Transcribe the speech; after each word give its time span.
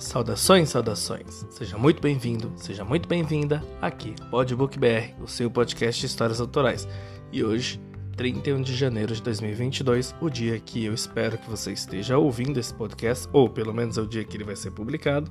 Saudações, 0.00 0.70
saudações. 0.70 1.46
Seja 1.50 1.76
muito 1.76 2.00
bem-vindo, 2.00 2.50
seja 2.56 2.82
muito 2.82 3.06
bem-vinda 3.06 3.62
aqui, 3.82 4.14
Podbook 4.30 4.78
BR, 4.78 5.12
o 5.22 5.28
seu 5.28 5.50
podcast 5.50 6.00
de 6.00 6.06
histórias 6.06 6.40
autorais. 6.40 6.88
E 7.30 7.44
hoje, 7.44 7.78
31 8.16 8.62
de 8.62 8.74
janeiro 8.74 9.14
de 9.14 9.22
2022, 9.22 10.14
o 10.18 10.30
dia 10.30 10.58
que 10.58 10.86
eu 10.86 10.94
espero 10.94 11.36
que 11.36 11.50
você 11.50 11.72
esteja 11.72 12.16
ouvindo 12.16 12.58
esse 12.58 12.72
podcast, 12.72 13.28
ou 13.30 13.50
pelo 13.50 13.74
menos 13.74 13.98
é 13.98 14.00
o 14.00 14.06
dia 14.06 14.24
que 14.24 14.38
ele 14.38 14.42
vai 14.42 14.56
ser 14.56 14.70
publicado, 14.70 15.30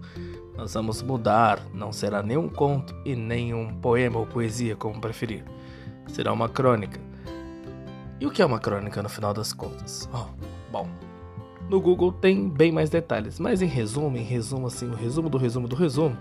nós 0.56 0.76
vamos 0.76 1.02
mudar. 1.02 1.66
Não 1.74 1.92
será 1.92 2.22
nenhum 2.22 2.48
conto 2.48 2.96
e 3.04 3.16
nem 3.16 3.56
um 3.56 3.74
poema 3.74 4.20
ou 4.20 4.28
poesia, 4.28 4.76
como 4.76 5.02
preferir. 5.02 5.44
Será 6.08 6.32
uma 6.32 6.48
crônica. 6.48 7.02
E 8.20 8.26
o 8.28 8.30
que 8.30 8.40
é 8.40 8.46
uma 8.46 8.60
crônica 8.60 9.02
no 9.02 9.10
final 9.10 9.34
das 9.34 9.52
contas? 9.52 10.08
Oh, 10.14 10.28
bom, 10.72 10.88
no 11.70 11.80
Google 11.80 12.12
tem 12.12 12.50
bem 12.50 12.72
mais 12.72 12.90
detalhes, 12.90 13.40
mas 13.40 13.62
em 13.62 13.68
resumo, 13.68 14.18
em 14.18 14.24
resumo 14.24 14.68
assim, 14.68 14.90
o 14.90 14.96
resumo 14.96 15.30
do 15.30 15.38
resumo 15.38 15.68
do 15.68 15.76
resumo, 15.76 16.18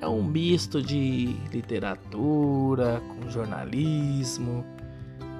é 0.00 0.08
um 0.08 0.22
misto 0.22 0.82
de 0.82 1.36
literatura 1.52 3.02
com 3.06 3.28
jornalismo, 3.28 4.64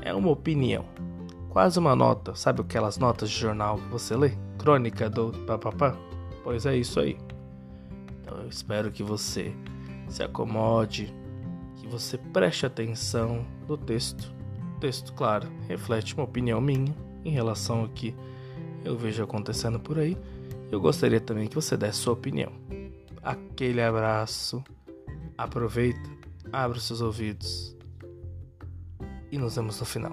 é 0.03 0.13
uma 0.13 0.31
opinião, 0.31 0.85
quase 1.49 1.79
uma 1.79 1.97
nota, 1.97 2.35
sabe 2.35 2.61
aquelas 2.61 2.99
notas 2.99 3.31
de 3.31 3.37
jornal 3.37 3.79
que 3.79 3.89
você 3.89 4.15
lê? 4.15 4.33
Crônica 4.59 5.09
do 5.09 5.33
papapá? 5.47 5.97
Pois 6.43 6.67
é 6.67 6.77
isso 6.77 7.01
aí. 7.01 7.17
Então 8.21 8.39
eu 8.39 8.49
espero 8.49 8.91
que 8.91 9.03
você 9.03 9.55
se 10.09 10.23
acomode, 10.23 11.15
que 11.77 11.87
você 11.87 12.19
preste 12.19 12.67
atenção 12.67 13.47
no 13.67 13.79
texto. 13.79 14.33
O 14.77 14.81
texto, 14.81 15.15
claro, 15.15 15.49
reflete 15.67 16.15
uma 16.15 16.25
opinião 16.25 16.61
minha 16.61 16.95
em 17.25 17.31
relação 17.31 17.81
ao 17.81 17.89
que 17.89 18.15
eu 18.85 18.97
vejo 18.97 19.23
acontecendo 19.23 19.81
por 19.81 19.99
aí. 19.99 20.17
Eu 20.71 20.81
gostaria 20.81 21.21
também 21.21 21.49
que 21.49 21.55
você 21.55 21.77
desse 21.77 21.99
sua 21.99 22.13
opinião. 22.13 22.53
Aquele 23.23 23.81
abraço. 23.81 24.63
Aproveita, 25.37 26.11
abra 26.53 26.79
os 26.79 26.85
seus 26.85 27.01
ouvidos 27.01 27.77
e 29.33 29.39
nos 29.39 29.57
vemos 29.57 29.81
no 29.81 29.87
final. 29.87 30.13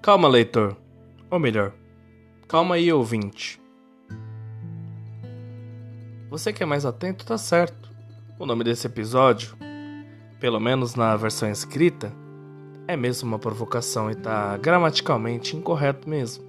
Calma, 0.00 0.26
leitor. 0.26 0.76
Ou 1.30 1.38
melhor, 1.38 1.74
calma 2.48 2.76
aí, 2.76 2.90
ouvinte. 2.90 3.60
Você 6.30 6.52
que 6.52 6.62
é 6.62 6.66
mais 6.66 6.86
atento 6.86 7.26
tá 7.26 7.36
certo. 7.36 7.90
O 8.38 8.46
nome 8.46 8.62
desse 8.62 8.86
episódio, 8.86 9.56
pelo 10.38 10.60
menos 10.60 10.94
na 10.94 11.16
versão 11.16 11.50
escrita, 11.50 12.12
é 12.86 12.96
mesmo 12.96 13.28
uma 13.28 13.38
provocação 13.38 14.08
e 14.08 14.14
tá 14.14 14.56
gramaticalmente 14.56 15.56
incorreto 15.56 16.08
mesmo. 16.08 16.44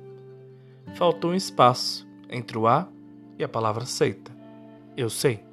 Faltou 0.96 1.32
um 1.32 1.36
espaço 1.36 2.08
entre 2.30 2.60
o 2.60 2.68
A 2.68 2.88
e 3.40 3.44
a 3.44 3.50
palavra 3.50 3.84
seita. 3.86 4.32
Eu 4.96 5.10
sei. 5.10 5.44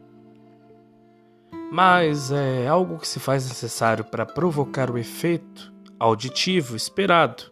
Mas 1.72 2.30
é 2.30 2.68
algo 2.68 2.98
que 2.98 3.08
se 3.08 3.18
faz 3.18 3.48
necessário 3.48 4.04
para 4.04 4.26
provocar 4.26 4.90
o 4.90 4.98
efeito 4.98 5.72
auditivo 5.98 6.76
esperado, 6.76 7.44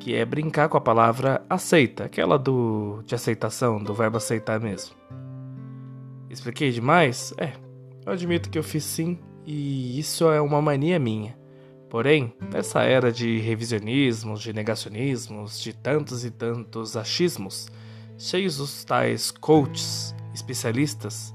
que 0.00 0.14
é 0.14 0.24
brincar 0.24 0.70
com 0.70 0.78
a 0.78 0.80
palavra 0.80 1.44
aceita, 1.50 2.04
aquela 2.04 2.38
do 2.38 3.02
de 3.04 3.14
aceitação, 3.14 3.82
do 3.82 3.92
verbo 3.92 4.16
aceitar 4.16 4.58
mesmo. 4.58 4.94
Expliquei 6.28 6.70
demais? 6.70 7.32
É, 7.38 7.52
eu 8.04 8.12
admito 8.12 8.50
que 8.50 8.58
eu 8.58 8.62
fiz 8.62 8.84
sim, 8.84 9.18
e 9.44 9.98
isso 9.98 10.28
é 10.28 10.40
uma 10.40 10.60
mania 10.60 10.98
minha. 10.98 11.36
Porém, 11.88 12.34
nessa 12.52 12.82
era 12.82 13.12
de 13.12 13.38
revisionismos, 13.38 14.42
de 14.42 14.52
negacionismos, 14.52 15.60
de 15.60 15.72
tantos 15.72 16.24
e 16.24 16.30
tantos 16.30 16.96
achismos, 16.96 17.68
cheios 18.18 18.56
dos 18.56 18.84
tais 18.84 19.30
coaches, 19.30 20.14
especialistas, 20.34 21.34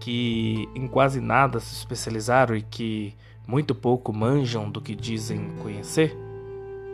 que 0.00 0.68
em 0.74 0.88
quase 0.88 1.20
nada 1.20 1.60
se 1.60 1.74
especializaram 1.74 2.56
e 2.56 2.62
que 2.62 3.14
muito 3.46 3.74
pouco 3.74 4.12
manjam 4.12 4.70
do 4.70 4.80
que 4.80 4.94
dizem 4.94 5.50
conhecer, 5.62 6.16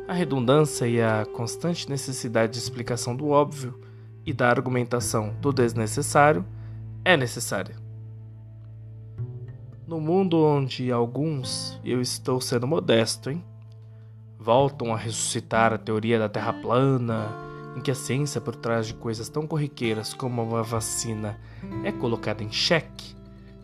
a 0.08 0.12
redundância 0.12 0.86
e 0.86 1.00
a 1.00 1.24
constante 1.24 1.88
necessidade 1.88 2.52
de 2.52 2.58
explicação 2.58 3.14
do 3.14 3.28
óbvio 3.28 3.78
e 4.26 4.32
da 4.32 4.48
argumentação 4.48 5.34
do 5.40 5.52
desnecessário 5.52 6.44
é 7.04 7.16
necessária. 7.16 7.76
No 9.86 10.00
mundo 10.00 10.44
onde 10.44 10.92
alguns, 10.92 11.80
eu 11.84 12.00
estou 12.00 12.40
sendo 12.40 12.66
modesto, 12.66 13.30
hein, 13.30 13.42
voltam 14.38 14.92
a 14.92 14.98
ressuscitar 14.98 15.72
a 15.72 15.78
teoria 15.78 16.18
da 16.18 16.28
Terra 16.28 16.52
plana, 16.52 17.34
em 17.76 17.80
que 17.80 17.90
a 17.90 17.94
ciência 17.94 18.40
por 18.40 18.54
trás 18.54 18.86
de 18.86 18.94
coisas 18.94 19.28
tão 19.28 19.46
corriqueiras 19.46 20.12
como 20.12 20.42
uma 20.42 20.62
vacina 20.62 21.38
é 21.84 21.90
colocada 21.90 22.42
em 22.42 22.52
xeque, 22.52 23.16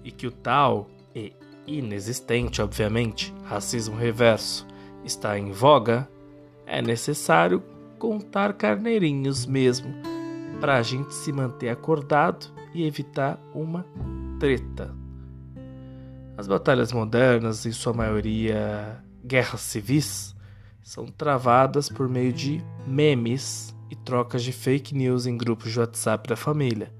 e 0.02 0.10
que 0.10 0.26
o 0.26 0.30
tal 0.30 0.88
e 1.14 1.34
inexistente, 1.66 2.60
obviamente, 2.62 3.34
racismo 3.44 3.96
reverso 3.96 4.66
está 5.04 5.38
em 5.38 5.52
voga, 5.52 6.08
é 6.66 6.80
necessário 6.80 7.62
contar 7.98 8.54
carneirinhos 8.54 9.46
mesmo 9.46 9.94
para 10.60 10.76
a 10.76 10.82
gente 10.82 11.14
se 11.14 11.32
manter 11.32 11.68
acordado 11.68 12.46
e 12.74 12.84
evitar 12.84 13.38
uma 13.54 13.86
treta. 14.40 14.94
As 16.36 16.48
batalhas 16.48 16.92
modernas, 16.92 17.64
em 17.64 17.72
sua 17.72 17.92
maioria 17.92 19.02
guerras 19.24 19.60
civis, 19.60 20.34
são 20.82 21.06
travadas 21.06 21.88
por 21.88 22.08
meio 22.08 22.32
de 22.32 22.62
memes 22.86 23.74
e 23.88 23.96
trocas 23.96 24.42
de 24.42 24.52
fake 24.52 24.94
news 24.94 25.26
em 25.26 25.36
grupos 25.36 25.72
de 25.72 25.78
WhatsApp 25.78 26.28
da 26.28 26.36
família, 26.36 26.92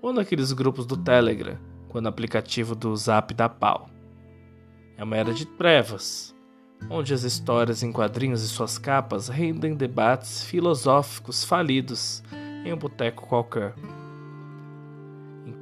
ou 0.00 0.12
naqueles 0.12 0.52
grupos 0.52 0.86
do 0.86 0.96
Telegram, 0.96 1.58
quando 1.88 2.06
o 2.06 2.08
aplicativo 2.08 2.74
do 2.74 2.96
Zap 2.96 3.32
dá 3.34 3.48
pau. 3.48 3.88
É 4.96 5.04
uma 5.04 5.16
era 5.16 5.32
de 5.32 5.46
trevas, 5.46 6.34
onde 6.88 7.12
as 7.12 7.22
histórias 7.22 7.82
em 7.82 7.92
quadrinhos 7.92 8.42
e 8.42 8.48
suas 8.48 8.78
capas 8.78 9.28
rendem 9.28 9.74
debates 9.74 10.42
filosóficos 10.42 11.44
falidos 11.44 12.22
em 12.64 12.72
um 12.72 12.76
boteco 12.76 13.26
qualquer 13.26 13.74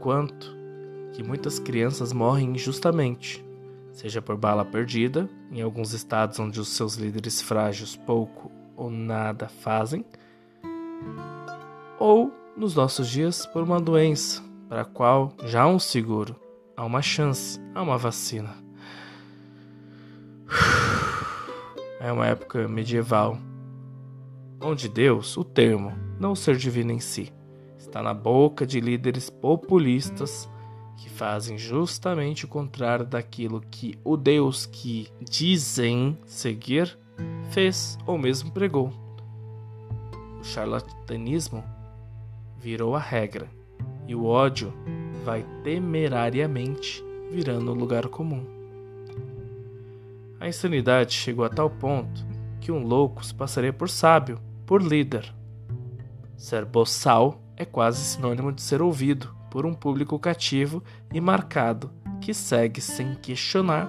enquanto 0.07 0.57
que 1.15 1.21
muitas 1.21 1.59
crianças 1.59 2.13
morrem 2.13 2.51
injustamente, 2.53 3.45
seja 3.91 4.23
por 4.23 4.37
bala 4.37 4.65
perdida, 4.65 5.29
em 5.51 5.61
alguns 5.61 5.93
estados 5.93 6.39
onde 6.39 6.61
os 6.61 6.69
seus 6.69 6.95
líderes 6.95 7.43
frágeis 7.43 7.97
pouco 7.97 8.53
ou 8.77 8.89
nada 8.89 9.49
fazem, 9.49 10.05
ou 11.99 12.33
nos 12.57 12.77
nossos 12.77 13.09
dias 13.09 13.47
por 13.47 13.65
uma 13.65 13.81
doença 13.81 14.41
para 14.69 14.83
a 14.83 14.85
qual 14.85 15.33
já 15.43 15.63
há 15.63 15.67
um 15.67 15.81
seguro, 15.81 16.37
há 16.77 16.85
uma 16.85 17.03
chance, 17.03 17.61
há 17.75 17.83
uma 17.83 17.99
vacina. 17.99 18.55
É 21.99 22.13
uma 22.13 22.27
época 22.27 22.69
medieval, 22.69 23.39
onde 24.61 24.89
Deus, 24.89 25.37
o 25.37 25.43
termo, 25.43 25.93
não 26.21 26.33
o 26.33 26.37
ser 26.37 26.55
divino 26.57 26.93
em 26.93 27.01
si, 27.01 27.33
está 27.97 28.03
na 28.03 28.13
boca 28.13 28.67
de 28.67 28.79
líderes 28.79 29.31
populistas 29.31 30.47
que 30.99 31.09
fazem 31.09 31.57
justamente 31.57 32.45
o 32.45 32.49
contrário 32.49 33.07
daquilo 33.07 33.63
que 33.71 33.99
o 34.05 34.19
Deus 34.19 34.67
que 34.67 35.09
dizem 35.19 36.19
seguir 36.27 36.99
fez 37.49 37.97
ou 38.07 38.19
mesmo 38.19 38.51
pregou. 38.51 38.93
O 40.39 40.45
charlatanismo 40.45 41.65
virou 42.59 42.95
a 42.95 42.99
regra 42.99 43.49
e 44.07 44.15
o 44.15 44.27
ódio 44.27 44.75
vai 45.25 45.43
temerariamente 45.65 47.03
virando 47.31 47.71
o 47.71 47.75
lugar 47.75 48.09
comum. 48.09 48.45
A 50.39 50.47
insanidade 50.47 51.15
chegou 51.15 51.47
a 51.47 51.49
tal 51.49 51.71
ponto 51.71 52.27
que 52.61 52.71
um 52.71 52.87
louco 52.87 53.25
se 53.25 53.35
passaria 53.35 53.73
por 53.73 53.89
sábio, 53.89 54.39
por 54.67 54.83
líder. 54.83 55.35
Ser 56.37 56.67
boçal 56.67 57.46
é 57.57 57.65
quase 57.65 58.05
sinônimo 58.05 58.53
de 58.53 58.63
ser 58.63 58.83
ouvido 58.83 59.35
por 59.51 59.65
um 59.65 59.73
público 59.73 60.19
cativo 60.19 60.83
e 61.13 61.21
marcado 61.21 61.91
que 62.21 62.35
segue 62.35 62.81
sem 62.81 63.15
questionar 63.15 63.89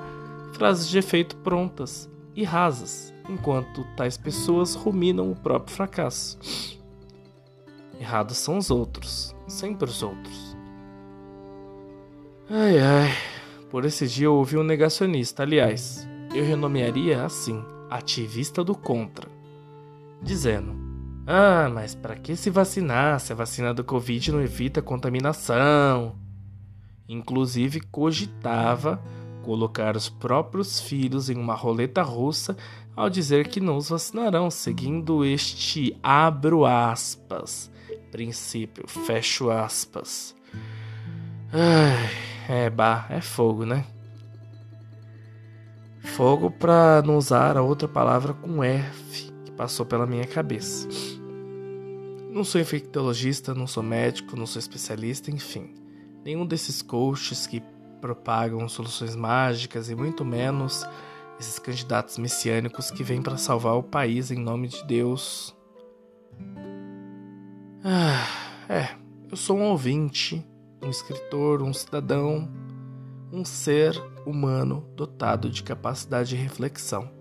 frases 0.53 0.87
de 0.87 0.97
efeito 0.97 1.35
prontas 1.37 2.09
e 2.35 2.43
rasas, 2.43 3.13
enquanto 3.29 3.83
tais 3.95 4.17
pessoas 4.17 4.75
ruminam 4.75 5.31
o 5.31 5.35
próprio 5.35 5.75
fracasso. 5.75 6.37
Errados 7.99 8.37
são 8.37 8.57
os 8.57 8.69
outros, 8.69 9.35
sempre 9.47 9.89
os 9.89 10.03
outros. 10.03 10.55
Ai 12.49 12.79
ai, 12.79 13.11
por 13.69 13.83
esse 13.85 14.07
dia 14.07 14.27
eu 14.27 14.35
ouvi 14.35 14.57
um 14.57 14.63
negacionista, 14.63 15.43
aliás, 15.43 16.07
eu 16.33 16.45
renomearia 16.45 17.25
assim, 17.25 17.61
ativista 17.89 18.63
do 18.63 18.75
contra, 18.75 19.27
dizendo: 20.21 20.86
ah, 21.27 21.69
mas 21.69 21.93
para 21.93 22.15
que 22.15 22.35
se 22.37 22.49
vacinar 22.49 23.19
se 23.19 23.33
a 23.33 23.35
vacina 23.35 23.73
do 23.73 23.83
Covid 23.83 24.31
não 24.31 24.41
evita 24.41 24.81
contaminação? 24.81 26.15
Inclusive 27.07 27.81
cogitava 27.81 29.01
colocar 29.43 29.95
os 29.95 30.09
próprios 30.09 30.79
filhos 30.79 31.29
em 31.29 31.35
uma 31.35 31.53
roleta 31.53 32.01
russa 32.01 32.55
ao 32.95 33.09
dizer 33.09 33.47
que 33.47 33.59
não 33.59 33.77
os 33.77 33.89
vacinarão, 33.89 34.49
seguindo 34.49 35.23
este 35.23 35.95
abro 36.01 36.65
aspas, 36.65 37.69
princípio, 38.11 38.87
fecho 38.87 39.49
aspas. 39.51 40.35
Ai, 41.53 42.09
é 42.49 42.69
bah, 42.69 43.05
é 43.09 43.21
fogo, 43.21 43.65
né? 43.65 43.85
Fogo 46.15 46.49
para 46.49 47.01
não 47.05 47.17
usar 47.17 47.55
a 47.55 47.61
outra 47.61 47.87
palavra 47.87 48.33
com 48.33 48.63
F 48.63 49.31
que 49.45 49.51
passou 49.51 49.85
pela 49.85 50.07
minha 50.07 50.25
cabeça. 50.25 51.16
Não 52.29 52.43
sou 52.43 52.59
infectologista, 52.61 53.53
não 53.53 53.65
sou 53.65 53.81
médico, 53.81 54.35
não 54.35 54.45
sou 54.45 54.59
especialista, 54.59 55.31
enfim. 55.31 55.73
Nenhum 56.23 56.45
desses 56.45 56.81
coaches 56.81 57.47
que 57.47 57.61
propagam 58.01 58.67
soluções 58.69 59.15
mágicas 59.15 59.89
e 59.89 59.95
muito 59.95 60.23
menos 60.23 60.85
esses 61.39 61.59
candidatos 61.59 62.17
messiânicos 62.17 62.91
que 62.91 63.03
vêm 63.03 63.21
para 63.21 63.37
salvar 63.37 63.75
o 63.75 63.83
país 63.83 64.31
em 64.31 64.37
nome 64.37 64.67
de 64.67 64.83
Deus. 64.85 65.55
Ah, 67.83 68.27
é, 68.67 68.95
eu 69.29 69.37
sou 69.37 69.57
um 69.57 69.63
ouvinte, 69.63 70.45
um 70.83 70.89
escritor, 70.89 71.61
um 71.61 71.73
cidadão, 71.73 72.49
um 73.31 73.45
ser 73.45 73.95
humano 74.25 74.85
dotado 74.95 75.49
de 75.49 75.63
capacidade 75.63 76.29
de 76.29 76.35
reflexão. 76.35 77.16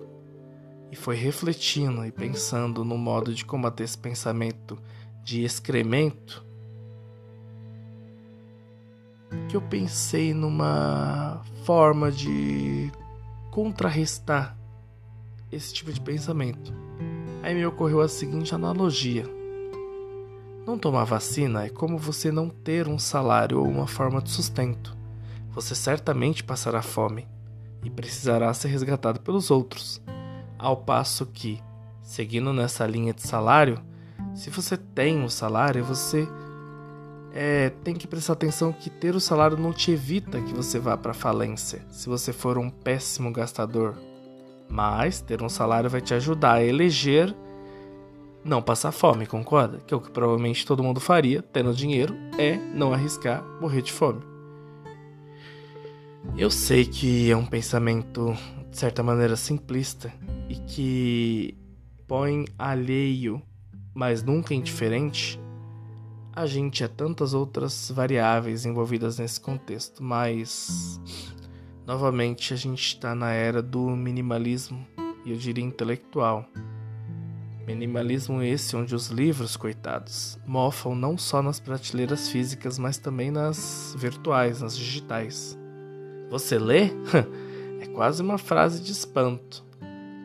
E 0.90 0.96
foi 0.96 1.16
refletindo 1.16 2.04
e 2.04 2.12
pensando 2.12 2.84
no 2.84 2.96
modo 2.96 3.34
de 3.34 3.44
combater 3.44 3.84
esse 3.84 3.98
pensamento 3.98 4.78
de 5.24 5.42
excremento 5.42 6.44
que 9.48 9.56
eu 9.56 9.60
pensei 9.60 10.32
numa 10.32 11.42
forma 11.64 12.10
de 12.10 12.90
contrarrestar 13.50 14.56
esse 15.50 15.72
tipo 15.72 15.92
de 15.92 16.00
pensamento. 16.00 16.72
Aí 17.42 17.54
me 17.54 17.66
ocorreu 17.66 18.00
a 18.00 18.08
seguinte 18.08 18.54
analogia: 18.54 19.24
não 20.66 20.78
tomar 20.78 21.04
vacina 21.04 21.64
é 21.64 21.68
como 21.68 21.96
você 21.96 22.32
não 22.32 22.48
ter 22.48 22.88
um 22.88 22.98
salário 22.98 23.60
ou 23.60 23.68
uma 23.68 23.86
forma 23.86 24.20
de 24.20 24.30
sustento. 24.30 24.96
Você 25.52 25.74
certamente 25.74 26.44
passará 26.44 26.82
fome 26.82 27.26
e 27.82 27.88
precisará 27.88 28.52
ser 28.52 28.68
resgatado 28.68 29.20
pelos 29.20 29.50
outros. 29.50 30.02
Ao 30.58 30.76
passo 30.76 31.26
que, 31.26 31.62
seguindo 32.02 32.52
nessa 32.52 32.86
linha 32.86 33.12
de 33.12 33.22
salário, 33.22 33.78
se 34.34 34.50
você 34.50 34.76
tem 34.76 35.18
um 35.18 35.28
salário, 35.28 35.84
você 35.84 36.26
é, 37.32 37.70
tem 37.84 37.94
que 37.94 38.06
prestar 38.06 38.32
atenção 38.32 38.72
que 38.72 38.88
ter 38.88 39.14
o 39.14 39.20
salário 39.20 39.58
não 39.58 39.72
te 39.72 39.90
evita 39.90 40.40
que 40.40 40.54
você 40.54 40.78
vá 40.78 40.96
para 40.96 41.12
falência, 41.12 41.84
se 41.90 42.08
você 42.08 42.32
for 42.32 42.56
um 42.56 42.70
péssimo 42.70 43.30
gastador. 43.30 43.94
Mas 44.68 45.20
ter 45.20 45.42
um 45.42 45.48
salário 45.48 45.90
vai 45.90 46.00
te 46.00 46.14
ajudar 46.14 46.54
a 46.54 46.64
eleger 46.64 47.34
não 48.42 48.62
passar 48.62 48.92
fome, 48.92 49.26
concorda? 49.26 49.80
Que 49.86 49.92
é 49.92 49.96
o 49.96 50.00
que 50.00 50.10
provavelmente 50.10 50.64
todo 50.64 50.82
mundo 50.82 51.00
faria, 51.00 51.42
tendo 51.42 51.74
dinheiro, 51.74 52.14
é 52.38 52.56
não 52.56 52.92
arriscar 52.92 53.44
morrer 53.60 53.82
de 53.82 53.92
fome. 53.92 54.22
Eu 56.36 56.50
sei 56.50 56.84
que 56.84 57.30
é 57.30 57.36
um 57.36 57.44
pensamento, 57.44 58.36
de 58.70 58.78
certa 58.78 59.02
maneira, 59.02 59.36
simplista 59.36 60.12
e 60.48 60.54
que 60.56 61.56
põe 62.06 62.44
alheio, 62.58 63.42
mas 63.94 64.22
nunca 64.22 64.54
indiferente, 64.54 65.40
a 66.32 66.44
gente 66.44 66.84
é 66.84 66.88
tantas 66.88 67.32
outras 67.32 67.90
variáveis 67.90 68.66
envolvidas 68.66 69.18
nesse 69.18 69.40
contexto, 69.40 70.02
mas 70.02 71.00
novamente 71.86 72.52
a 72.52 72.56
gente 72.56 72.86
está 72.86 73.14
na 73.14 73.32
era 73.32 73.62
do 73.62 73.88
minimalismo 73.90 74.86
e 75.24 75.30
eu 75.30 75.36
diria 75.36 75.64
intelectual. 75.64 76.46
Minimalismo 77.66 78.42
esse 78.42 78.76
onde 78.76 78.94
os 78.94 79.08
livros, 79.08 79.56
coitados, 79.56 80.38
mofam 80.46 80.94
não 80.94 81.18
só 81.18 81.42
nas 81.42 81.58
prateleiras 81.58 82.28
físicas, 82.28 82.78
mas 82.78 82.96
também 82.96 83.30
nas 83.30 83.96
virtuais, 83.98 84.60
nas 84.60 84.76
digitais. 84.76 85.58
Você 86.30 86.58
lê? 86.58 86.90
é 87.80 87.86
quase 87.86 88.22
uma 88.22 88.38
frase 88.38 88.80
de 88.80 88.92
espanto, 88.92 89.65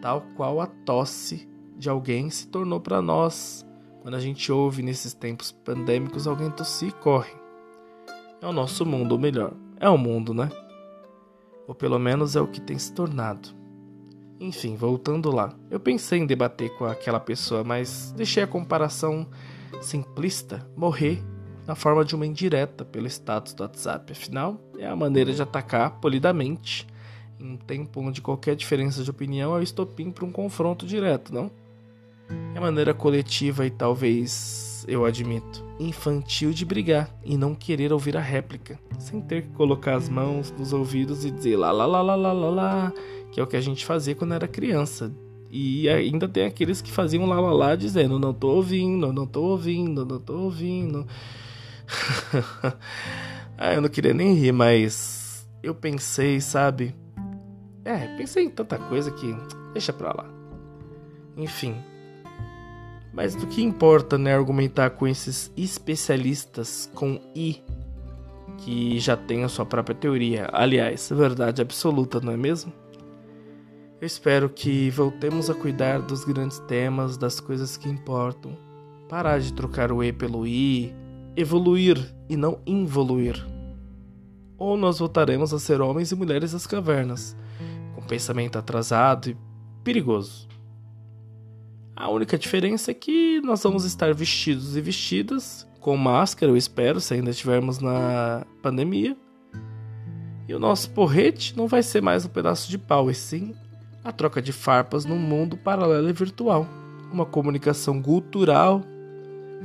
tal 0.02 0.22
qual 0.36 0.60
a 0.60 0.68
tosse 0.68 1.48
de 1.78 1.90
alguém 1.90 2.30
se 2.30 2.48
tornou 2.48 2.80
para 2.80 3.02
nós 3.02 3.66
quando 4.02 4.16
a 4.16 4.20
gente 4.20 4.52
ouve 4.52 4.82
nesses 4.82 5.14
tempos 5.14 5.52
pandêmicos 5.52 6.28
alguém 6.28 6.50
tossir 6.50 6.90
e 6.90 6.92
corre. 6.92 7.34
É 8.42 8.48
o 8.48 8.52
nosso 8.52 8.86
mundo, 8.86 9.12
ou 9.12 9.20
melhor, 9.20 9.54
é 9.80 9.88
o 9.88 9.98
mundo, 9.98 10.34
né? 10.34 10.50
Ou 11.68 11.76
pelo 11.76 12.00
menos 12.00 12.36
é 12.36 12.42
o 12.42 12.48
que 12.48 12.60
tem 12.60 12.78
se 12.78 12.92
tornado. 12.92 13.50
Enfim, 14.40 14.76
voltando 14.76 15.30
lá. 15.30 15.54
Eu 15.70 15.80
pensei 15.80 16.20
em 16.20 16.26
debater 16.26 16.76
com 16.76 16.86
aquela 16.86 17.20
pessoa, 17.20 17.64
mas 17.64 18.12
deixei 18.18 18.42
a 18.42 18.48
comparação 18.48 19.28
simplista 19.82 20.68
morrer 20.76 21.24
na 21.68 21.76
forma 21.76 22.04
de 22.04 22.16
uma 22.16 22.26
indireta 22.26 22.84
pelo 22.84 23.06
status 23.06 23.54
do 23.54 23.62
WhatsApp. 23.62 24.12
Afinal, 24.12 24.60
é 24.80 24.88
a 24.88 24.96
maneira 24.96 25.32
de 25.32 25.42
atacar 25.44 26.00
polidamente 26.00 26.88
um 27.42 27.58
tempo 27.58 28.00
onde 28.02 28.22
qualquer 28.22 28.56
diferença 28.56 29.04
de 29.04 29.10
opinião 29.10 29.56
é 29.56 29.60
o 29.60 29.64
estopim 29.64 30.12
para 30.12 30.26
um 30.26 30.32
confronto 30.32 30.86
direto, 30.86 31.34
não? 31.34 31.52
É 32.56 32.60
maneira 32.60 32.94
coletiva 32.94 33.66
e 33.66 33.70
talvez, 33.70 34.86
eu 34.88 35.06
admito, 35.06 35.66
infantil 35.80 36.52
de 36.52 36.66
brigar 36.66 37.14
e 37.24 37.36
não 37.36 37.54
querer 37.54 37.92
ouvir 37.92 38.16
a 38.16 38.22
réplica, 38.22 38.80
sem 39.00 39.22
ter 39.22 39.44
que 39.44 39.50
colocar 39.50 39.96
as 39.96 40.08
mãos 40.08 40.52
nos 40.52 40.72
ouvidos 40.74 41.26
e 41.26 41.32
dizer 41.32 41.58
lá 41.58 41.72
lá 41.72 41.86
lá 41.86 42.02
lá 42.02 42.16
lá 42.16 42.34
lá 42.34 42.50
lá, 42.50 42.94
que 43.32 43.40
é 43.40 43.44
o 43.44 43.48
que 43.48 43.58
a 43.58 43.62
gente 43.62 43.86
fazia 43.86 44.16
quando 44.16 44.34
era 44.34 44.48
criança. 44.48 45.12
E 45.54 45.90
ainda 45.90 46.30
tem 46.30 46.46
aqueles 46.46 46.82
que 46.82 46.92
faziam 46.92 47.26
lá 47.26 47.40
lá 47.40 47.52
lá 47.52 47.76
dizendo 47.76 48.18
não 48.18 48.34
tô 48.34 48.48
ouvindo, 48.52 49.12
não 49.12 49.28
tô 49.28 49.44
ouvindo, 49.44 50.06
não 50.06 50.20
tô 50.20 50.34
ouvindo. 50.34 51.06
ah, 53.58 53.74
eu 53.74 53.82
não 53.82 53.90
queria 53.90 54.14
nem 54.14 54.34
rir, 54.34 54.54
mas 54.54 55.46
eu 55.62 55.76
pensei, 55.76 56.40
sabe? 56.40 56.96
É, 57.84 58.16
pensei 58.18 58.46
em 58.46 58.50
tanta 58.50 58.78
coisa 58.78 59.12
que 59.12 59.36
deixa 59.74 59.92
pra 59.92 60.14
lá. 60.14 60.30
Enfim, 61.36 61.76
mas 63.14 63.36
do 63.36 63.46
que 63.48 63.62
importa, 63.62 64.18
né, 64.18 64.34
argumentar 64.34 64.92
com 64.92 65.08
esses 65.08 65.52
especialistas 65.58 66.90
com 66.96 67.20
I 67.36 67.62
que 68.58 69.00
já 69.00 69.18
têm 69.18 69.44
a 69.44 69.50
sua 69.50 69.66
própria 69.66 69.96
teoria. 69.96 70.48
Aliás, 70.54 71.10
verdade 71.10 71.62
absoluta, 71.62 72.22
não 72.22 72.32
é 72.32 72.38
mesmo? 72.38 72.72
Eu 74.00 74.06
espero 74.06 74.50
que 74.50 74.90
voltemos 74.92 75.50
a 75.50 75.54
cuidar 75.54 76.02
dos 76.02 76.24
grandes 76.24 76.60
temas, 76.60 77.18
das 77.18 77.40
coisas 77.40 77.76
que 77.78 77.90
importam. 77.90 78.58
Parar 79.10 79.40
de 79.40 79.54
trocar 79.54 79.92
o 79.92 80.04
E 80.04 80.14
pelo 80.14 80.48
I, 80.48 80.94
evoluir 81.36 81.98
e 82.30 82.38
não 82.38 82.60
involuir. 82.66 83.46
Ou 84.58 84.78
nós 84.78 85.00
voltaremos 85.00 85.54
a 85.54 85.60
ser 85.60 85.82
homens 85.82 86.12
e 86.12 86.16
mulheres 86.16 86.54
das 86.54 86.66
cavernas, 86.66 87.36
com 88.02 88.08
pensamento 88.08 88.58
atrasado 88.58 89.30
e 89.30 89.38
perigoso. 89.84 90.48
A 91.96 92.10
única 92.10 92.38
diferença 92.38 92.92
é 92.92 92.94
que 92.94 93.40
nós 93.42 93.62
vamos 93.62 93.86
estar 93.86 94.14
vestidos 94.14 94.76
e 94.76 94.82
vestidas 94.82 95.68
com 95.80 95.98
máscara, 95.98 96.52
eu 96.52 96.58
espero, 96.58 97.02
se 97.02 97.14
ainda 97.14 97.32
estivermos 97.32 97.80
na 97.80 98.46
pandemia. 98.62 99.18
E 100.48 100.54
o 100.54 100.60
nosso 100.60 100.90
porrete 100.92 101.56
não 101.58 101.68
vai 101.68 101.82
ser 101.82 102.02
mais 102.02 102.26
um 102.26 102.30
pedaço 102.30 102.70
de 102.70 102.78
pau, 102.78 103.10
e 103.10 103.16
sim 103.16 103.56
a 104.04 104.12
troca 104.12 104.42
de 104.42 104.52
farpas 104.52 105.06
num 105.06 105.18
mundo 105.18 105.58
paralelo 105.58 106.10
e 106.10 106.14
virtual. 106.14 106.68
Uma 107.12 107.26
comunicação 107.26 108.02
cultural 108.02 108.84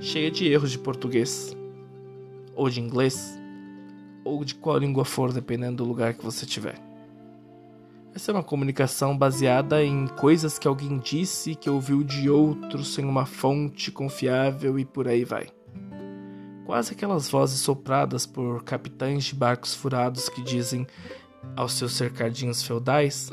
cheia 0.00 0.30
de 0.30 0.46
erros 0.46 0.70
de 0.70 0.78
português, 0.78 1.56
ou 2.54 2.68
de 2.68 2.80
inglês, 2.80 3.38
ou 4.24 4.44
de 4.44 4.54
qual 4.54 4.78
língua 4.78 5.04
for, 5.04 5.32
dependendo 5.32 5.76
do 5.76 5.84
lugar 5.84 6.14
que 6.14 6.24
você 6.24 6.44
estiver. 6.44 6.76
Essa 8.16 8.30
é 8.30 8.34
uma 8.34 8.42
comunicação 8.42 9.14
baseada 9.14 9.84
em 9.84 10.06
coisas 10.06 10.58
que 10.58 10.66
alguém 10.66 10.98
disse 10.98 11.54
que 11.54 11.68
ouviu 11.68 12.02
de 12.02 12.30
outro 12.30 12.82
sem 12.82 13.04
uma 13.04 13.26
fonte 13.26 13.92
confiável 13.92 14.78
e 14.78 14.86
por 14.86 15.06
aí 15.06 15.22
vai. 15.22 15.48
Quase 16.64 16.94
aquelas 16.94 17.28
vozes 17.28 17.60
sopradas 17.60 18.24
por 18.24 18.64
capitães 18.64 19.24
de 19.24 19.34
barcos 19.34 19.74
furados 19.74 20.30
que 20.30 20.40
dizem 20.40 20.86
aos 21.54 21.74
seus 21.74 21.92
cercadinhos 21.92 22.62
feudais 22.62 23.28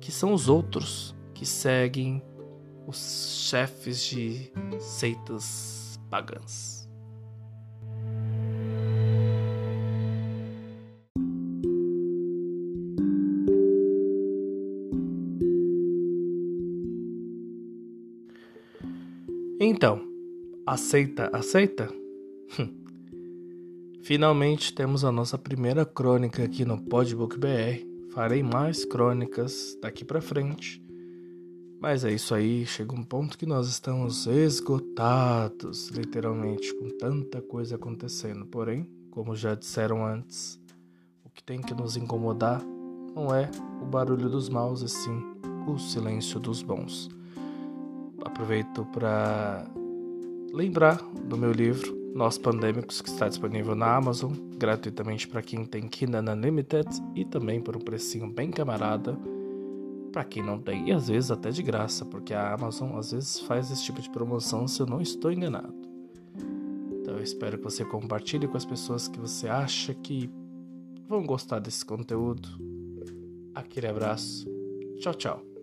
que 0.00 0.12
são 0.12 0.32
os 0.32 0.48
outros 0.48 1.12
que 1.34 1.44
seguem 1.44 2.22
os 2.86 3.48
chefes 3.50 4.00
de 4.04 4.52
seitas 4.78 5.98
pagãs. 6.08 6.77
Então, 19.60 20.00
aceita, 20.64 21.28
aceita? 21.32 21.92
Hum. 22.60 22.72
Finalmente 24.02 24.72
temos 24.72 25.04
a 25.04 25.10
nossa 25.10 25.36
primeira 25.36 25.84
crônica 25.84 26.44
aqui 26.44 26.64
no 26.64 26.80
Podbook 26.80 27.36
BR. 27.36 27.84
Farei 28.12 28.40
mais 28.40 28.84
crônicas 28.84 29.76
daqui 29.82 30.04
para 30.04 30.20
frente. 30.20 30.80
Mas 31.80 32.04
é 32.04 32.12
isso 32.12 32.36
aí, 32.36 32.64
chega 32.66 32.94
um 32.94 33.02
ponto 33.02 33.36
que 33.36 33.46
nós 33.46 33.68
estamos 33.68 34.28
esgotados, 34.28 35.88
literalmente, 35.88 36.72
com 36.74 36.88
tanta 36.96 37.42
coisa 37.42 37.74
acontecendo. 37.74 38.46
Porém, 38.46 38.88
como 39.10 39.34
já 39.34 39.56
disseram 39.56 40.06
antes, 40.06 40.60
o 41.24 41.30
que 41.30 41.42
tem 41.42 41.60
que 41.60 41.74
nos 41.74 41.96
incomodar 41.96 42.62
não 43.12 43.34
é 43.34 43.50
o 43.82 43.86
barulho 43.86 44.28
dos 44.28 44.48
maus, 44.48 44.82
e 44.82 44.88
sim 44.88 45.20
o 45.66 45.78
silêncio 45.78 46.38
dos 46.38 46.62
bons. 46.62 47.17
Aproveito 48.38 48.84
para 48.92 49.66
lembrar 50.52 51.02
do 51.24 51.36
meu 51.36 51.50
livro 51.50 52.12
Nós 52.14 52.38
Pandêmicos, 52.38 53.02
que 53.02 53.08
está 53.08 53.28
disponível 53.28 53.74
na 53.74 53.96
Amazon, 53.96 54.32
gratuitamente 54.56 55.26
para 55.26 55.42
quem 55.42 55.64
tem 55.64 55.88
Kindle 55.88 56.20
Unlimited 56.20 56.88
e 57.16 57.24
também 57.24 57.60
por 57.60 57.76
um 57.76 57.80
precinho 57.80 58.30
bem 58.30 58.52
camarada 58.52 59.18
para 60.12 60.22
quem 60.22 60.40
não 60.40 60.56
tem, 60.60 60.88
e 60.88 60.92
às 60.92 61.08
vezes 61.08 61.32
até 61.32 61.50
de 61.50 61.64
graça, 61.64 62.04
porque 62.04 62.32
a 62.32 62.54
Amazon 62.54 62.96
às 62.96 63.10
vezes 63.10 63.40
faz 63.40 63.72
esse 63.72 63.82
tipo 63.82 64.00
de 64.00 64.08
promoção 64.08 64.68
se 64.68 64.80
eu 64.80 64.86
não 64.86 65.00
estou 65.00 65.32
enganado. 65.32 65.74
Então 66.92 67.16
eu 67.16 67.22
espero 67.24 67.58
que 67.58 67.64
você 67.64 67.84
compartilhe 67.84 68.46
com 68.46 68.56
as 68.56 68.64
pessoas 68.64 69.08
que 69.08 69.18
você 69.18 69.48
acha 69.48 69.92
que 69.94 70.30
vão 71.08 71.26
gostar 71.26 71.58
desse 71.58 71.84
conteúdo. 71.84 72.48
Aquele 73.52 73.88
abraço. 73.88 74.46
Tchau, 75.00 75.14
tchau. 75.14 75.57